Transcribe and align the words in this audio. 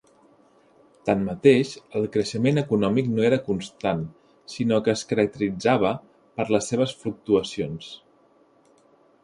Tanmateix, 1.09 1.73
el 1.99 2.07
creixement 2.15 2.61
econòmic 2.61 3.11
no 3.17 3.27
era 3.27 3.39
constant, 3.51 4.01
sinó 4.55 4.81
que 4.87 4.95
es 4.97 5.05
caracteritzava 5.13 5.95
per 6.41 6.49
les 6.55 6.71
seves 6.73 6.97
fluctuacions. 7.05 7.91